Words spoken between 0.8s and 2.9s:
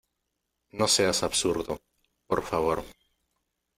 seas absurdo, por favor.